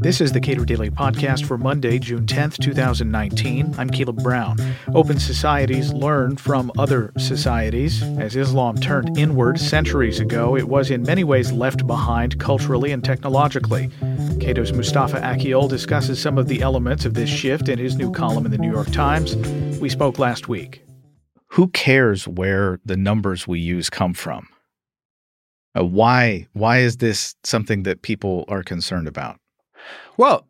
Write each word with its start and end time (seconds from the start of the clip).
This 0.00 0.20
is 0.20 0.30
the 0.30 0.40
Cato 0.40 0.64
Daily 0.64 0.90
Podcast 0.90 1.44
for 1.44 1.58
Monday, 1.58 1.98
June 1.98 2.24
10th, 2.24 2.62
2019. 2.62 3.74
I'm 3.78 3.90
Caleb 3.90 4.22
Brown. 4.22 4.56
Open 4.94 5.18
societies 5.18 5.92
learn 5.92 6.36
from 6.36 6.70
other 6.78 7.12
societies. 7.18 8.00
As 8.16 8.36
Islam 8.36 8.76
turned 8.76 9.18
inward 9.18 9.58
centuries 9.58 10.20
ago, 10.20 10.56
it 10.56 10.68
was 10.68 10.92
in 10.92 11.02
many 11.02 11.24
ways 11.24 11.50
left 11.50 11.84
behind 11.84 12.38
culturally 12.38 12.92
and 12.92 13.02
technologically. 13.02 13.90
Cato's 14.40 14.72
Mustafa 14.72 15.16
Akyol 15.16 15.68
discusses 15.68 16.22
some 16.22 16.38
of 16.38 16.46
the 16.46 16.62
elements 16.62 17.04
of 17.04 17.14
this 17.14 17.28
shift 17.28 17.68
in 17.68 17.80
his 17.80 17.96
new 17.96 18.12
column 18.12 18.46
in 18.46 18.52
the 18.52 18.58
New 18.58 18.70
York 18.70 18.92
Times. 18.92 19.34
We 19.80 19.88
spoke 19.88 20.20
last 20.20 20.46
week. 20.46 20.80
Who 21.48 21.70
cares 21.70 22.28
where 22.28 22.78
the 22.84 22.96
numbers 22.96 23.48
we 23.48 23.58
use 23.58 23.90
come 23.90 24.14
from? 24.14 24.46
Uh, 25.76 25.84
why 25.84 26.46
why 26.52 26.78
is 26.78 26.98
this 26.98 27.34
something 27.42 27.82
that 27.82 28.02
people 28.02 28.44
are 28.46 28.62
concerned 28.62 29.08
about? 29.08 29.40
Well, 30.16 30.46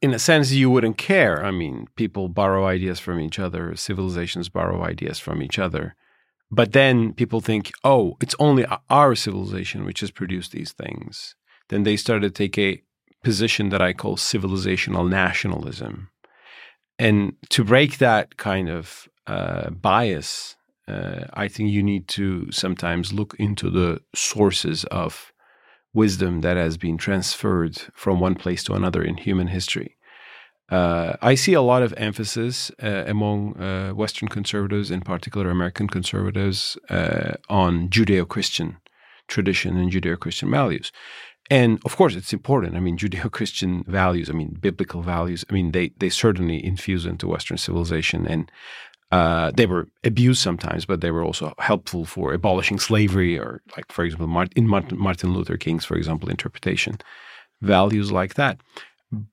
in 0.00 0.14
a 0.14 0.18
sense, 0.18 0.52
you 0.52 0.70
wouldn't 0.70 0.98
care. 0.98 1.44
I 1.44 1.50
mean, 1.50 1.88
people 1.96 2.28
borrow 2.28 2.66
ideas 2.66 3.00
from 3.00 3.20
each 3.20 3.38
other, 3.38 3.74
civilizations 3.74 4.48
borrow 4.48 4.82
ideas 4.82 5.18
from 5.18 5.42
each 5.42 5.58
other. 5.58 5.96
But 6.50 6.72
then 6.72 7.12
people 7.12 7.40
think, 7.40 7.72
oh, 7.82 8.16
it's 8.20 8.36
only 8.38 8.64
our 8.88 9.14
civilization 9.14 9.84
which 9.84 10.00
has 10.00 10.12
produced 10.12 10.52
these 10.52 10.72
things. 10.72 11.34
Then 11.68 11.82
they 11.82 11.96
start 11.96 12.22
to 12.22 12.30
take 12.30 12.56
a 12.58 12.82
position 13.24 13.70
that 13.70 13.82
I 13.82 13.92
call 13.92 14.16
civilizational 14.16 15.08
nationalism. 15.08 16.10
And 16.98 17.34
to 17.50 17.64
break 17.64 17.98
that 17.98 18.36
kind 18.36 18.68
of 18.68 19.08
uh, 19.26 19.70
bias, 19.70 20.56
uh, 20.86 21.24
I 21.32 21.48
think 21.48 21.70
you 21.70 21.82
need 21.82 22.06
to 22.08 22.52
sometimes 22.52 23.12
look 23.12 23.34
into 23.38 23.70
the 23.70 24.00
sources 24.14 24.84
of 24.84 25.32
wisdom 25.94 26.42
that 26.42 26.56
has 26.56 26.76
been 26.76 26.98
transferred 26.98 27.78
from 27.94 28.20
one 28.20 28.34
place 28.34 28.62
to 28.64 28.74
another 28.74 29.02
in 29.02 29.16
human 29.16 29.46
history. 29.46 29.96
Uh, 30.70 31.14
I 31.22 31.34
see 31.34 31.52
a 31.52 31.62
lot 31.62 31.82
of 31.82 31.94
emphasis 31.96 32.70
uh, 32.82 33.04
among 33.06 33.56
uh, 33.60 33.90
Western 33.92 34.28
conservatives, 34.28 34.90
in 34.90 35.02
particular 35.02 35.50
American 35.50 35.88
conservatives, 35.88 36.76
uh, 36.90 37.34
on 37.48 37.88
Judeo 37.88 38.26
Christian 38.26 38.78
tradition 39.28 39.76
and 39.76 39.90
Judeo 39.90 40.18
Christian 40.18 40.50
values. 40.50 40.90
And 41.50 41.78
of 41.84 41.96
course, 41.96 42.14
it's 42.14 42.32
important. 42.32 42.76
I 42.76 42.80
mean, 42.80 42.96
Judeo 43.02 43.30
Christian 43.30 43.84
values, 43.86 44.30
I 44.30 44.32
mean, 44.32 44.56
biblical 44.60 45.02
values, 45.02 45.44
I 45.50 45.52
mean, 45.52 45.72
they, 45.72 45.92
they 45.98 46.08
certainly 46.08 46.64
infuse 46.64 47.06
into 47.06 47.28
Western 47.28 47.58
civilization. 47.58 48.26
And 48.26 48.50
uh, 49.14 49.52
they 49.58 49.66
were 49.66 49.86
abused 50.02 50.42
sometimes, 50.42 50.84
but 50.86 51.00
they 51.00 51.12
were 51.12 51.24
also 51.28 51.46
helpful 51.58 52.04
for 52.04 52.32
abolishing 52.32 52.80
slavery, 52.80 53.38
or 53.38 53.62
like, 53.76 53.88
for 53.92 54.02
example, 54.04 54.44
in 54.56 54.66
Martin 54.66 55.32
Luther 55.34 55.56
King's, 55.56 55.84
for 55.84 55.96
example, 55.96 56.28
interpretation, 56.28 56.94
values 57.62 58.10
like 58.10 58.34
that. 58.34 58.54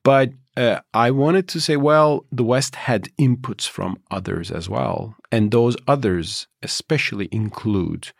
But 0.04 0.30
uh, 0.56 0.78
I 0.94 1.10
wanted 1.10 1.48
to 1.48 1.60
say, 1.60 1.76
well, 1.76 2.10
the 2.30 2.44
West 2.44 2.76
had 2.76 3.08
inputs 3.18 3.66
from 3.68 3.98
others 4.08 4.52
as 4.52 4.68
well, 4.68 5.16
and 5.32 5.50
those 5.50 5.76
others 5.88 6.46
especially 6.62 7.28
include 7.32 8.12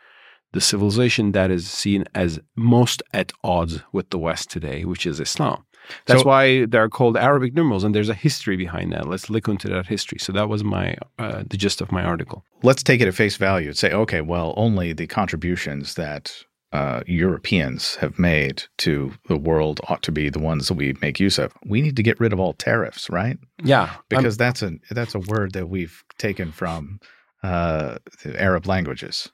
the 0.54 0.60
civilization 0.60 1.30
that 1.32 1.50
is 1.52 1.64
seen 1.70 2.04
as 2.12 2.40
most 2.56 3.04
at 3.14 3.32
odds 3.44 3.82
with 3.92 4.10
the 4.10 4.18
West 4.18 4.50
today, 4.50 4.84
which 4.84 5.06
is 5.06 5.20
Islam. 5.20 5.64
That's 6.06 6.22
so, 6.22 6.28
why 6.28 6.66
they're 6.66 6.88
called 6.88 7.16
Arabic 7.16 7.54
numerals, 7.54 7.84
and 7.84 7.94
there's 7.94 8.08
a 8.08 8.14
history 8.14 8.56
behind 8.56 8.92
that. 8.92 9.08
Let's 9.08 9.30
look 9.30 9.48
into 9.48 9.68
that 9.68 9.86
history. 9.86 10.18
So 10.18 10.32
that 10.32 10.48
was 10.48 10.64
my 10.64 10.96
uh, 11.18 11.44
the 11.46 11.56
gist 11.56 11.80
of 11.80 11.92
my 11.92 12.02
article. 12.02 12.44
Let's 12.62 12.82
take 12.82 13.00
it 13.00 13.08
at 13.08 13.14
face 13.14 13.36
value 13.36 13.68
and 13.68 13.76
say, 13.76 13.92
okay, 13.92 14.20
well, 14.20 14.54
only 14.56 14.92
the 14.92 15.06
contributions 15.06 15.94
that 15.94 16.44
uh, 16.72 17.02
Europeans 17.06 17.96
have 17.96 18.18
made 18.18 18.64
to 18.78 19.12
the 19.28 19.36
world 19.36 19.80
ought 19.88 20.02
to 20.02 20.12
be 20.12 20.30
the 20.30 20.38
ones 20.38 20.68
that 20.68 20.74
we 20.74 20.96
make 21.02 21.20
use 21.20 21.38
of. 21.38 21.52
We 21.66 21.82
need 21.82 21.96
to 21.96 22.02
get 22.02 22.18
rid 22.18 22.32
of 22.32 22.40
all 22.40 22.54
tariffs, 22.54 23.10
right? 23.10 23.38
Yeah, 23.62 23.94
because 24.08 24.34
I'm, 24.34 24.46
that's 24.46 24.62
a 24.62 24.72
that's 24.90 25.14
a 25.14 25.20
word 25.20 25.52
that 25.52 25.68
we've 25.68 26.02
taken 26.18 26.50
from 26.50 27.00
uh, 27.42 27.98
the 28.22 28.40
Arab 28.40 28.66
languages. 28.66 29.30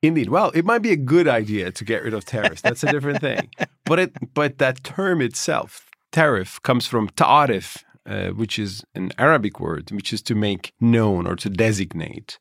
Indeed. 0.00 0.28
Well, 0.28 0.50
it 0.54 0.64
might 0.64 0.78
be 0.78 0.92
a 0.92 0.96
good 0.96 1.26
idea 1.26 1.72
to 1.72 1.84
get 1.84 2.04
rid 2.04 2.14
of 2.14 2.24
tariffs. 2.24 2.62
That's 2.62 2.84
a 2.84 2.92
different 2.92 3.20
thing. 3.20 3.50
But 3.84 3.98
it 3.98 4.34
but 4.34 4.58
that 4.58 4.84
term 4.84 5.22
itself, 5.22 5.87
tariff 6.12 6.60
comes 6.62 6.86
from 6.86 7.08
ta'arif, 7.10 7.82
uh, 8.06 8.28
which 8.28 8.58
is 8.58 8.84
an 8.94 9.12
Arabic 9.18 9.60
word, 9.60 9.90
which 9.90 10.12
is 10.12 10.22
to 10.22 10.34
make 10.34 10.72
known 10.80 11.26
or 11.26 11.36
to 11.36 11.50
designate. 11.50 12.38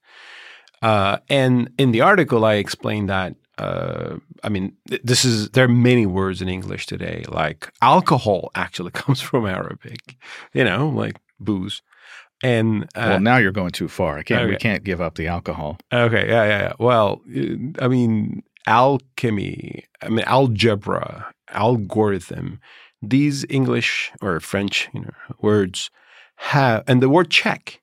Uh, 0.81 1.17
and 1.29 1.69
in 1.77 1.91
the 1.91 2.01
article, 2.01 2.45
I 2.45 2.55
explain 2.55 3.07
that. 3.07 3.35
Uh, 3.57 4.17
I 4.43 4.49
mean, 4.49 4.77
this 4.85 5.25
is 5.25 5.49
there 5.49 5.65
are 5.65 5.67
many 5.67 6.05
words 6.05 6.41
in 6.41 6.47
English 6.47 6.85
today. 6.85 7.25
Like 7.27 7.71
alcohol 7.81 8.51
actually 8.53 8.91
comes 9.01 9.19
from 9.19 9.45
Arabic. 9.45 10.17
You 10.53 10.63
know, 10.63 10.89
like 10.89 11.17
booze. 11.39 11.81
And 12.43 12.83
uh, 12.95 13.09
well, 13.09 13.19
now 13.19 13.37
you're 13.37 13.51
going 13.51 13.71
too 13.71 13.87
far. 13.87 14.19
I 14.19 14.23
can't. 14.23 14.41
Okay. 14.41 14.51
We 14.51 14.57
can't 14.57 14.83
give 14.83 15.01
up 15.01 15.15
the 15.15 15.27
alcohol. 15.27 15.79
Okay. 15.91 16.27
Yeah. 16.27 16.43
Yeah. 16.45 16.59
yeah. 16.59 16.73
Well, 16.79 17.21
I 17.79 17.87
mean, 17.87 18.43
alchemy. 18.67 19.85
I 20.03 20.09
mean, 20.09 20.25
algebra, 20.25 21.33
algorithm 21.49 22.59
these 23.01 23.45
English 23.49 24.11
or 24.21 24.39
French 24.39 24.89
you 24.93 25.01
know, 25.01 25.13
words 25.41 25.89
have, 26.37 26.83
and 26.87 27.01
the 27.01 27.09
word 27.09 27.29
check, 27.29 27.81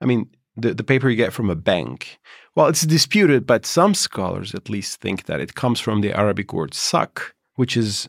I 0.00 0.06
mean, 0.06 0.28
the, 0.56 0.74
the 0.74 0.84
paper 0.84 1.08
you 1.08 1.16
get 1.16 1.32
from 1.32 1.50
a 1.50 1.56
bank, 1.56 2.18
well, 2.54 2.66
it's 2.66 2.82
disputed, 2.82 3.46
but 3.46 3.64
some 3.64 3.94
scholars 3.94 4.54
at 4.54 4.68
least 4.68 5.00
think 5.00 5.24
that 5.24 5.40
it 5.40 5.54
comes 5.54 5.80
from 5.80 6.00
the 6.00 6.12
Arabic 6.12 6.52
word 6.52 6.74
sak, 6.74 7.34
which 7.54 7.76
is 7.76 8.08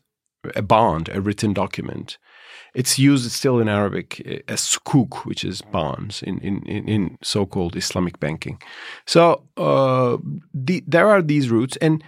a 0.56 0.62
bond, 0.62 1.10
a 1.10 1.22
written 1.22 1.54
document. 1.54 2.18
It's 2.74 2.98
used 2.98 3.32
still 3.32 3.60
in 3.60 3.70
Arabic 3.70 4.22
eh, 4.26 4.40
as 4.48 4.62
sukuk, 4.62 5.26
which 5.26 5.46
is 5.46 5.62
bonds 5.62 6.24
in, 6.24 6.40
in, 6.40 6.64
in 6.66 7.18
so 7.22 7.46
called 7.46 7.76
Islamic 7.76 8.20
banking. 8.20 8.62
So 9.06 9.44
uh, 9.58 10.18
the, 10.54 10.84
there 10.88 11.08
are 11.08 11.22
these 11.22 11.50
roots. 11.50 11.78
And 11.78 12.04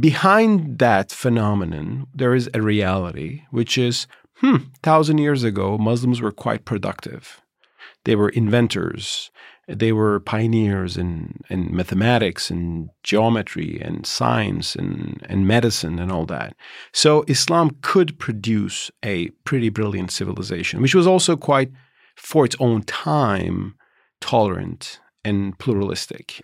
behind 0.00 0.78
that 0.78 1.12
phenomenon, 1.12 2.06
there 2.14 2.34
is 2.34 2.50
a 2.54 2.62
reality, 2.62 3.42
which 3.50 3.78
is, 3.78 4.06
hmm, 4.36 4.56
thousand 4.82 5.18
years 5.18 5.42
ago, 5.44 5.78
Muslims 5.78 6.20
were 6.20 6.32
quite 6.32 6.64
productive. 6.64 7.40
They 8.04 8.16
were 8.16 8.28
inventors. 8.30 9.30
They 9.66 9.92
were 9.92 10.20
pioneers 10.20 10.96
in, 10.96 11.40
in 11.48 11.74
mathematics 11.74 12.50
and 12.50 12.90
geometry 13.02 13.80
and 13.80 14.06
science 14.06 14.76
and, 14.76 15.24
and 15.28 15.46
medicine 15.46 15.98
and 15.98 16.12
all 16.12 16.26
that. 16.26 16.54
So 16.92 17.24
Islam 17.28 17.76
could 17.80 18.18
produce 18.18 18.90
a 19.02 19.30
pretty 19.44 19.70
brilliant 19.70 20.10
civilization, 20.10 20.82
which 20.82 20.94
was 20.94 21.06
also 21.06 21.36
quite, 21.36 21.70
for 22.14 22.44
its 22.44 22.56
own 22.60 22.82
time, 22.82 23.74
tolerant 24.20 25.00
and 25.24 25.58
pluralistic. 25.58 26.42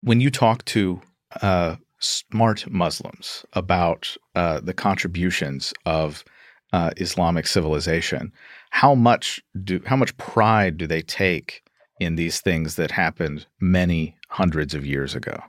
When 0.00 0.20
you 0.20 0.30
talk 0.30 0.64
to 0.66 1.00
uh, 1.42 1.76
smart 2.00 2.70
Muslims 2.70 3.44
about 3.52 4.16
uh, 4.34 4.60
the 4.60 4.74
contributions 4.74 5.72
of 5.86 6.24
uh, 6.72 6.90
Islamic 6.96 7.46
civilization. 7.46 8.32
How 8.70 8.94
much 8.94 9.40
do 9.64 9.80
how 9.86 9.96
much 9.96 10.16
pride 10.16 10.76
do 10.78 10.86
they 10.86 11.02
take 11.02 11.62
in 11.98 12.16
these 12.16 12.40
things 12.40 12.76
that 12.76 12.90
happened 12.90 13.46
many 13.60 14.16
hundreds 14.28 14.74
of 14.74 14.86
years 14.86 15.14
ago? 15.14 15.42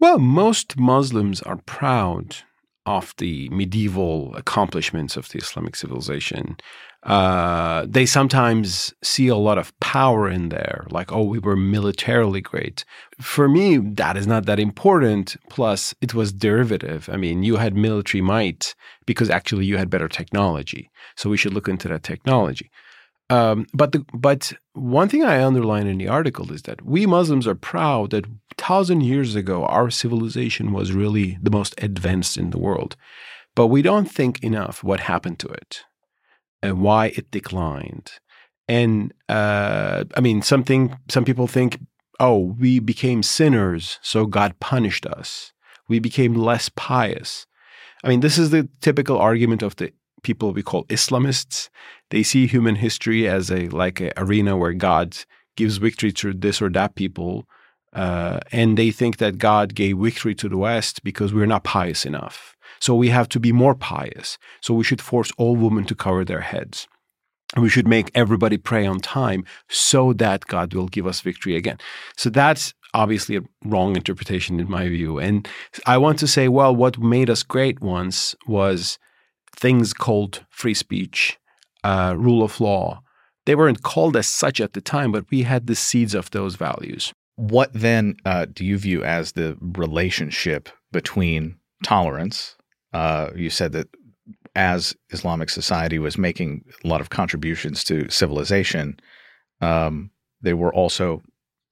Well, 0.00 0.18
most 0.18 0.76
Muslims 0.76 1.40
are 1.42 1.56
proud 1.64 2.36
of 2.86 3.14
the 3.16 3.48
medieval 3.48 4.34
accomplishments 4.36 5.16
of 5.16 5.28
the 5.30 5.38
Islamic 5.38 5.74
civilization. 5.74 6.56
Uh, 7.04 7.84
they 7.86 8.06
sometimes 8.06 8.94
see 9.02 9.28
a 9.28 9.36
lot 9.36 9.58
of 9.58 9.78
power 9.80 10.28
in 10.28 10.48
there, 10.48 10.86
like, 10.90 11.12
oh, 11.12 11.22
we 11.22 11.38
were 11.38 11.56
militarily 11.56 12.40
great. 12.40 12.84
For 13.20 13.46
me, 13.46 13.76
that 13.76 14.16
is 14.16 14.26
not 14.26 14.46
that 14.46 14.58
important. 14.58 15.36
Plus, 15.50 15.94
it 16.00 16.14
was 16.14 16.32
derivative. 16.32 17.10
I 17.12 17.18
mean, 17.18 17.42
you 17.42 17.56
had 17.56 17.76
military 17.76 18.22
might 18.22 18.74
because 19.04 19.28
actually 19.28 19.66
you 19.66 19.76
had 19.76 19.90
better 19.90 20.08
technology. 20.08 20.90
So 21.14 21.28
we 21.28 21.36
should 21.36 21.52
look 21.52 21.68
into 21.68 21.88
that 21.88 22.02
technology. 22.02 22.70
Um, 23.28 23.66
but 23.74 23.92
the, 23.92 24.04
but 24.14 24.52
one 24.72 25.08
thing 25.08 25.24
I 25.24 25.44
underline 25.44 25.86
in 25.86 25.98
the 25.98 26.08
article 26.08 26.52
is 26.52 26.62
that 26.62 26.84
we 26.84 27.06
Muslims 27.06 27.46
are 27.46 27.54
proud 27.54 28.10
that 28.10 28.26
thousand 28.56 29.02
years 29.02 29.34
ago 29.34 29.64
our 29.64 29.90
civilization 29.90 30.72
was 30.72 30.92
really 30.92 31.38
the 31.42 31.50
most 31.50 31.74
advanced 31.78 32.36
in 32.36 32.50
the 32.50 32.58
world, 32.58 32.96
but 33.54 33.68
we 33.68 33.80
don't 33.80 34.10
think 34.10 34.42
enough 34.42 34.84
what 34.84 35.00
happened 35.00 35.38
to 35.38 35.48
it 35.48 35.84
and 36.64 36.80
why 36.80 37.06
it 37.08 37.30
declined. 37.30 38.12
And 38.66 39.12
uh, 39.28 40.04
I 40.16 40.20
mean, 40.20 40.42
something 40.42 40.96
some 41.08 41.24
people 41.24 41.46
think, 41.46 41.78
oh, 42.18 42.54
we 42.58 42.78
became 42.78 43.22
sinners, 43.22 43.98
so 44.02 44.26
God 44.26 44.58
punished 44.60 45.06
us. 45.06 45.52
We 45.88 45.98
became 45.98 46.34
less 46.34 46.70
pious. 46.74 47.46
I 48.02 48.08
mean, 48.08 48.20
this 48.20 48.38
is 48.38 48.50
the 48.50 48.68
typical 48.80 49.18
argument 49.18 49.62
of 49.62 49.76
the 49.76 49.92
people 50.22 50.52
we 50.52 50.62
call 50.62 50.84
Islamists. 50.84 51.68
They 52.10 52.22
see 52.22 52.46
human 52.46 52.76
history 52.76 53.28
as 53.28 53.50
a 53.50 53.68
like 53.68 54.00
an 54.00 54.12
arena 54.16 54.56
where 54.56 54.72
God 54.72 55.16
gives 55.56 55.76
victory 55.76 56.12
to 56.12 56.32
this 56.32 56.62
or 56.62 56.70
that 56.70 56.94
people, 56.94 57.46
uh, 57.92 58.40
and 58.50 58.76
they 58.76 58.90
think 58.90 59.18
that 59.18 59.38
God 59.38 59.74
gave 59.74 59.98
victory 59.98 60.34
to 60.36 60.48
the 60.48 60.56
West 60.56 61.04
because 61.04 61.32
we're 61.34 61.46
not 61.46 61.64
pious 61.64 62.04
enough. 62.06 62.53
So 62.84 62.94
we 62.94 63.08
have 63.08 63.30
to 63.30 63.40
be 63.40 63.50
more 63.50 63.74
pious. 63.74 64.36
So 64.60 64.74
we 64.74 64.84
should 64.84 65.00
force 65.00 65.32
all 65.38 65.56
women 65.56 65.84
to 65.86 65.94
cover 65.94 66.22
their 66.22 66.42
heads. 66.42 66.86
We 67.56 67.70
should 67.70 67.88
make 67.88 68.10
everybody 68.14 68.58
pray 68.58 68.84
on 68.84 69.00
time 69.00 69.46
so 69.70 70.12
that 70.12 70.44
God 70.48 70.74
will 70.74 70.88
give 70.88 71.06
us 71.06 71.22
victory 71.22 71.56
again. 71.56 71.78
So 72.18 72.28
that's 72.28 72.74
obviously 72.92 73.36
a 73.36 73.44
wrong 73.64 73.96
interpretation 73.96 74.60
in 74.60 74.68
my 74.70 74.86
view. 74.90 75.18
And 75.18 75.48
I 75.86 75.96
want 75.96 76.18
to 76.18 76.26
say, 76.26 76.46
well, 76.48 76.76
what 76.76 76.98
made 76.98 77.30
us 77.30 77.42
great 77.42 77.80
once 77.80 78.34
was 78.46 78.98
things 79.56 79.94
called 79.94 80.44
free 80.50 80.74
speech, 80.74 81.38
uh, 81.84 82.14
rule 82.18 82.42
of 82.42 82.60
law. 82.60 83.00
They 83.46 83.54
weren't 83.54 83.82
called 83.82 84.14
as 84.14 84.26
such 84.26 84.60
at 84.60 84.74
the 84.74 84.82
time, 84.82 85.10
but 85.10 85.30
we 85.30 85.44
had 85.44 85.68
the 85.68 85.74
seeds 85.74 86.14
of 86.14 86.32
those 86.32 86.56
values. 86.56 87.14
What 87.36 87.70
then 87.72 88.16
uh, 88.26 88.44
do 88.44 88.62
you 88.62 88.76
view 88.76 89.02
as 89.02 89.32
the 89.32 89.56
relationship 89.58 90.68
between 90.92 91.56
tolerance? 91.82 92.56
Uh, 92.94 93.30
you 93.34 93.50
said 93.50 93.72
that 93.72 93.88
as 94.54 94.94
Islamic 95.10 95.50
society 95.50 95.98
was 95.98 96.16
making 96.16 96.64
a 96.84 96.88
lot 96.88 97.00
of 97.00 97.10
contributions 97.10 97.84
to 97.84 98.08
civilization, 98.08 98.98
um, 99.60 100.10
they 100.40 100.54
were 100.54 100.72
also 100.72 101.20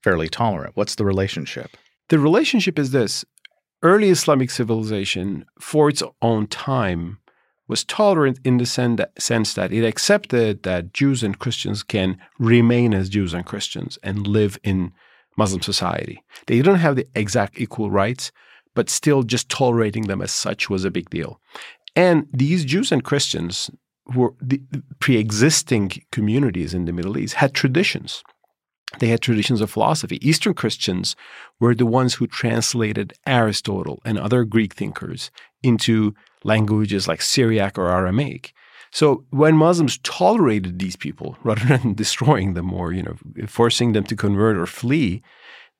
fairly 0.03 0.27
tolerant. 0.27 0.75
What's 0.75 0.95
the 0.95 1.05
relationship? 1.05 1.77
The 2.09 2.19
relationship 2.19 2.77
is 2.77 2.91
this 2.91 3.23
early 3.81 4.09
Islamic 4.09 4.51
civilization, 4.51 5.45
for 5.59 5.89
its 5.89 6.03
own 6.21 6.47
time, 6.47 7.19
was 7.69 7.85
tolerant 7.85 8.39
in 8.43 8.57
the 8.57 8.65
sense 8.65 9.53
that 9.53 9.71
it 9.71 9.85
accepted 9.85 10.63
that 10.63 10.93
Jews 10.93 11.23
and 11.23 11.39
Christians 11.39 11.81
can 11.83 12.17
remain 12.37 12.93
as 12.93 13.07
Jews 13.07 13.33
and 13.33 13.45
Christians 13.45 13.97
and 14.03 14.27
live 14.27 14.59
in 14.63 14.91
Muslim 15.37 15.61
society. 15.61 16.21
They 16.47 16.57
didn't 16.57 16.75
have 16.75 16.97
the 16.97 17.07
exact 17.15 17.59
equal 17.59 17.89
rights, 17.89 18.31
but 18.75 18.89
still 18.89 19.23
just 19.23 19.49
tolerating 19.49 20.07
them 20.07 20.21
as 20.21 20.31
such 20.31 20.69
was 20.69 20.85
a 20.85 20.91
big 20.91 21.09
deal. 21.09 21.39
And 21.95 22.27
these 22.33 22.65
Jews 22.65 22.91
and 22.91 23.03
Christians 23.03 23.69
were 24.15 24.33
the 24.41 24.61
pre-existing 24.99 25.91
communities 26.11 26.73
in 26.73 26.85
the 26.85 26.93
Middle 26.93 27.17
East 27.17 27.35
had 27.35 27.53
traditions. 27.53 28.23
They 28.99 29.07
had 29.07 29.21
traditions 29.21 29.61
of 29.61 29.71
philosophy. 29.71 30.19
Eastern 30.27 30.53
Christians 30.53 31.15
were 31.59 31.73
the 31.73 31.85
ones 31.85 32.15
who 32.15 32.27
translated 32.27 33.13
Aristotle 33.25 34.01
and 34.05 34.19
other 34.19 34.43
Greek 34.43 34.73
thinkers 34.73 35.31
into 35.63 36.13
languages 36.43 37.07
like 37.07 37.21
Syriac 37.21 37.77
or 37.77 37.89
Aramaic. 37.89 38.53
So 38.91 39.25
when 39.31 39.57
Muslims 39.57 39.97
tolerated 40.03 40.77
these 40.77 40.95
people 40.95 41.37
rather 41.43 41.77
than 41.77 41.95
destroying 41.95 42.53
them 42.53 42.71
or 42.71 42.93
you 42.93 43.03
know 43.03 43.15
forcing 43.47 43.93
them 43.93 44.03
to 44.05 44.15
convert 44.15 44.57
or 44.57 44.67
flee, 44.67 45.21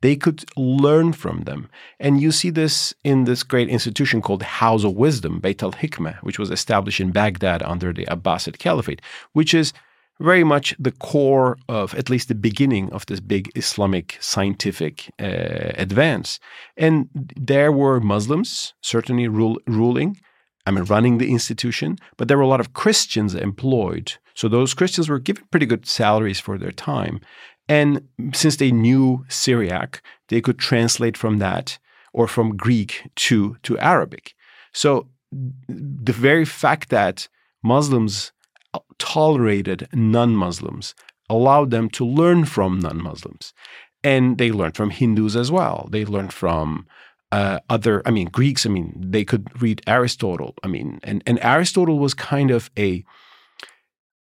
they 0.03 0.17
could 0.17 0.43
learn 0.57 1.13
from 1.13 1.43
them. 1.43 1.69
And 1.97 2.19
you 2.19 2.31
see 2.33 2.49
this 2.49 2.93
in 3.05 3.23
this 3.23 3.41
great 3.41 3.69
institution 3.69 4.21
called 4.21 4.43
House 4.43 4.83
of 4.83 4.95
Wisdom, 4.95 5.39
Beit 5.39 5.63
al-Hikmah, 5.63 6.17
which 6.17 6.37
was 6.37 6.51
established 6.51 6.99
in 6.99 7.11
Baghdad 7.11 7.63
under 7.63 7.93
the 7.93 8.05
Abbasid 8.07 8.57
Caliphate, 8.57 9.01
which 9.31 9.53
is 9.53 9.71
very 10.19 10.43
much 10.43 10.75
the 10.77 10.91
core 10.91 11.57
of 11.69 11.95
at 11.95 12.09
least 12.09 12.27
the 12.27 12.35
beginning 12.49 12.91
of 12.91 13.05
this 13.05 13.21
big 13.21 13.49
Islamic 13.55 14.17
scientific 14.19 15.09
uh, 15.21 15.71
advance. 15.85 16.37
And 16.75 17.07
there 17.37 17.71
were 17.71 18.01
Muslims 18.01 18.73
certainly 18.81 19.29
rule, 19.29 19.57
ruling, 19.67 20.19
I 20.65 20.71
mean, 20.71 20.83
running 20.83 21.17
the 21.17 21.31
institution, 21.31 21.97
but 22.17 22.27
there 22.27 22.37
were 22.37 22.49
a 22.49 22.53
lot 22.53 22.59
of 22.59 22.73
Christians 22.73 23.35
employed. 23.35 24.13
So 24.33 24.47
those 24.49 24.73
Christians 24.73 25.07
were 25.07 25.19
given 25.19 25.45
pretty 25.51 25.65
good 25.65 25.85
salaries 25.85 26.41
for 26.41 26.57
their 26.57 26.71
time. 26.71 27.21
And 27.67 28.07
since 28.33 28.57
they 28.57 28.71
knew 28.71 29.25
Syriac, 29.29 30.01
they 30.29 30.41
could 30.41 30.59
translate 30.59 31.17
from 31.17 31.39
that 31.39 31.79
or 32.13 32.27
from 32.27 32.57
Greek 32.57 33.09
to, 33.15 33.57
to 33.63 33.77
Arabic. 33.79 34.33
So 34.73 35.07
the 35.31 36.13
very 36.13 36.45
fact 36.45 36.89
that 36.89 37.27
Muslims 37.63 38.31
tolerated 38.99 39.87
non 39.93 40.35
Muslims 40.35 40.93
allowed 41.29 41.71
them 41.71 41.89
to 41.89 42.05
learn 42.05 42.45
from 42.45 42.79
non 42.79 43.01
Muslims. 43.01 43.53
And 44.03 44.37
they 44.37 44.51
learned 44.51 44.75
from 44.75 44.89
Hindus 44.89 45.35
as 45.35 45.49
well. 45.49 45.87
They 45.91 46.03
learned 46.03 46.33
from 46.33 46.85
uh, 47.31 47.59
other, 47.69 48.01
I 48.05 48.11
mean, 48.11 48.27
Greeks, 48.27 48.65
I 48.65 48.69
mean, 48.69 48.93
they 48.95 49.23
could 49.23 49.61
read 49.61 49.81
Aristotle. 49.87 50.55
I 50.63 50.67
mean, 50.67 50.99
and, 51.03 51.23
and 51.25 51.39
Aristotle 51.41 51.97
was 51.97 52.13
kind 52.13 52.51
of 52.51 52.69
a, 52.77 53.03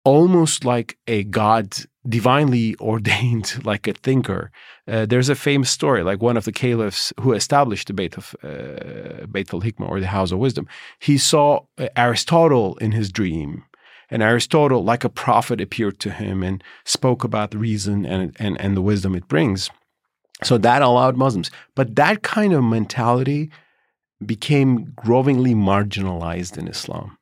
almost 0.04 0.64
like 0.64 0.98
a 1.08 1.24
god 1.24 1.76
divinely 2.08 2.76
ordained 2.80 3.66
like 3.66 3.88
a 3.88 3.94
thinker. 3.94 4.52
Uh, 4.88 5.06
there's 5.06 5.30
a 5.30 5.36
famous 5.36 5.70
story 5.70 6.04
like 6.04 6.22
one 6.22 6.38
of 6.38 6.46
the 6.46 6.52
caliphs 6.52 7.14
who 7.20 7.34
established 7.34 7.88
the 7.88 7.94
Beit 7.94 8.18
of 8.18 8.36
uh, 8.44 9.26
Beit 9.28 9.54
al-Hikmah 9.54 9.90
or 9.90 10.00
the 10.00 10.08
House 10.08 10.32
of 10.32 10.40
Wisdom. 10.40 10.68
He 11.00 11.18
saw 11.18 11.66
uh, 11.78 11.88
Aristotle 11.96 12.78
in 12.78 12.92
his 12.92 13.12
dream 13.12 13.64
and 14.10 14.22
Aristotle 14.22 14.84
like 14.84 15.04
a 15.04 15.10
prophet 15.10 15.60
appeared 15.62 16.00
to 16.00 16.12
him 16.12 16.44
and 16.44 16.64
spoke 16.84 17.24
about 17.24 17.52
the 17.52 17.58
reason 17.58 18.06
and 18.06 18.36
and, 18.40 18.60
and 18.62 18.78
the 18.78 18.82
wisdom 18.82 19.16
it 19.16 19.28
brings. 19.28 19.70
So 20.44 20.58
that 20.58 20.82
allowed 20.82 21.16
Muslims. 21.16 21.50
But 21.76 21.96
that 21.96 22.22
kind 22.22 22.54
of 22.54 22.64
mentality 22.64 23.52
became 24.26 24.92
growingly 24.96 25.54
marginalized 25.56 26.58
in 26.58 26.68
Islam. 26.68 27.18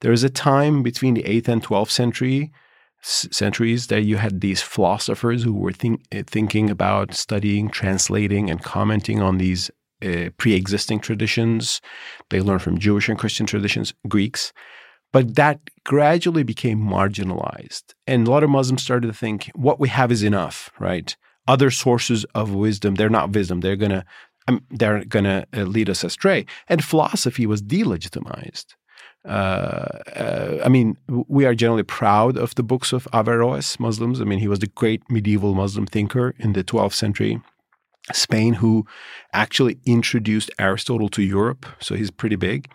There 0.00 0.12
is 0.12 0.22
a 0.22 0.30
time 0.30 0.82
between 0.82 1.14
the 1.14 1.22
8th 1.22 1.48
and 1.48 1.62
12th 1.62 1.90
century 1.90 2.52
centuries 3.02 3.86
that 3.88 4.02
you 4.02 4.16
had 4.16 4.40
these 4.40 4.60
philosophers 4.60 5.42
who 5.42 5.52
were 5.52 5.72
think, 5.72 6.02
uh, 6.14 6.22
thinking 6.26 6.68
about 6.70 7.14
studying, 7.14 7.70
translating, 7.70 8.50
and 8.50 8.62
commenting 8.62 9.22
on 9.22 9.38
these 9.38 9.70
uh, 10.04 10.30
pre-existing 10.36 11.00
traditions. 11.00 11.80
They 12.30 12.40
learned 12.40 12.62
from 12.62 12.78
Jewish 12.78 13.08
and 13.08 13.18
Christian 13.18 13.46
traditions, 13.46 13.94
Greeks. 14.08 14.52
But 15.12 15.36
that 15.36 15.60
gradually 15.84 16.42
became 16.42 16.80
marginalized. 16.80 17.94
And 18.06 18.26
a 18.26 18.30
lot 18.30 18.42
of 18.42 18.50
Muslims 18.50 18.82
started 18.82 19.06
to 19.06 19.14
think 19.14 19.50
what 19.54 19.80
we 19.80 19.88
have 19.88 20.12
is 20.12 20.22
enough, 20.22 20.70
right? 20.78 21.16
Other 21.46 21.70
sources 21.70 22.24
of 22.34 22.52
wisdom, 22.52 22.96
they're 22.96 23.08
not 23.08 23.32
wisdom. 23.32 23.60
They're 23.60 23.76
going 23.76 23.92
to 23.92 24.04
um, 24.48 24.64
they're 24.70 25.04
to 25.04 25.46
uh, 25.54 25.62
lead 25.62 25.90
us 25.90 26.04
astray. 26.04 26.46
And 26.68 26.82
philosophy 26.82 27.46
was 27.46 27.62
delegitimized. 27.62 28.74
Uh, 29.24 29.88
uh, 30.16 30.58
I 30.64 30.68
mean, 30.68 30.96
we 31.08 31.44
are 31.44 31.54
generally 31.54 31.82
proud 31.82 32.36
of 32.36 32.54
the 32.54 32.62
books 32.62 32.92
of 32.92 33.06
Averroes, 33.12 33.78
Muslims. 33.78 34.20
I 34.20 34.24
mean, 34.24 34.38
he 34.38 34.48
was 34.48 34.60
the 34.60 34.68
great 34.68 35.02
medieval 35.10 35.54
Muslim 35.54 35.86
thinker 35.86 36.34
in 36.38 36.52
the 36.52 36.64
12th 36.64 36.94
century 36.94 37.40
Spain 38.12 38.54
who 38.54 38.86
actually 39.32 39.78
introduced 39.84 40.50
Aristotle 40.58 41.08
to 41.10 41.22
Europe. 41.22 41.66
So 41.78 41.94
he's 41.94 42.10
pretty 42.10 42.36
big. 42.36 42.70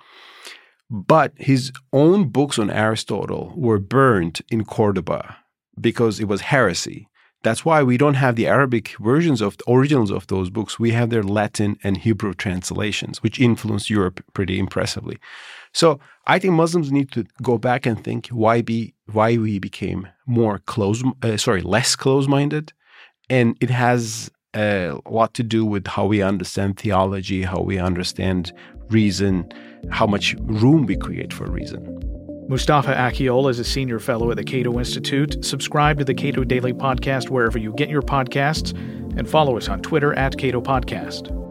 But 0.89 1.33
his 1.37 1.71
own 1.91 2.29
books 2.29 2.59
on 2.59 2.69
Aristotle 2.69 3.53
were 3.55 3.79
burned 3.79 4.41
in 4.49 4.63
Cordoba 4.63 5.37
because 5.79 6.19
it 6.19 6.27
was 6.27 6.41
heresy. 6.41 7.07
That's 7.43 7.65
why 7.65 7.83
we 7.83 7.97
don't 7.97 8.13
have 8.13 8.35
the 8.35 8.47
Arabic 8.47 8.95
versions 8.99 9.41
of 9.41 9.57
the 9.57 9.69
originals 9.69 10.11
of 10.11 10.27
those 10.27 10.49
books. 10.49 10.79
We 10.79 10.91
have 10.91 11.09
their 11.09 11.23
Latin 11.23 11.77
and 11.83 11.97
Hebrew 11.97 12.33
translations, 12.33 13.21
which 13.21 13.39
influenced 13.39 13.89
Europe 13.89 14.23
pretty 14.33 14.57
impressively. 14.57 15.17
So 15.73 15.99
I 16.25 16.39
think 16.39 16.53
Muslims 16.53 16.91
need 16.91 17.11
to 17.11 17.25
go 17.41 17.57
back 17.57 17.85
and 17.85 18.01
think 18.01 18.27
why 18.27 18.61
be 18.61 18.93
why 19.11 19.37
we 19.37 19.59
became 19.59 20.07
more 20.25 20.59
close, 20.59 21.03
uh, 21.21 21.35
sorry, 21.35 21.61
less 21.61 21.95
close-minded, 21.95 22.71
and 23.29 23.57
it 23.59 23.69
has 23.69 24.31
a 24.55 24.93
lot 25.09 25.33
to 25.33 25.43
do 25.43 25.65
with 25.65 25.87
how 25.87 26.05
we 26.05 26.21
understand 26.21 26.79
theology, 26.79 27.41
how 27.41 27.59
we 27.59 27.77
understand 27.77 28.53
reason, 28.89 29.51
how 29.89 30.07
much 30.07 30.35
room 30.43 30.85
we 30.85 30.95
create 30.95 31.33
for 31.33 31.45
reason. 31.51 31.92
Mustafa 32.47 32.93
Akyol 32.93 33.49
is 33.49 33.59
a 33.59 33.63
senior 33.63 33.99
fellow 33.99 34.29
at 34.29 34.37
the 34.37 34.43
Cato 34.43 34.77
Institute. 34.77 35.43
Subscribe 35.45 35.97
to 35.97 36.05
the 36.05 36.13
Cato 36.13 36.43
Daily 36.43 36.73
Podcast 36.73 37.29
wherever 37.29 37.57
you 37.57 37.73
get 37.73 37.89
your 37.89 38.01
podcasts 38.01 38.77
and 39.17 39.29
follow 39.29 39.57
us 39.57 39.69
on 39.69 39.81
Twitter 39.81 40.13
at 40.15 40.37
Cato 40.37 40.61
Podcast. 40.61 41.42